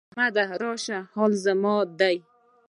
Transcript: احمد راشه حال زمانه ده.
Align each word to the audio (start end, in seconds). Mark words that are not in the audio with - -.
احمد 0.09 0.35
راشه 0.61 0.99
حال 1.13 1.31
زمانه 1.45 1.91
ده. 1.99 2.11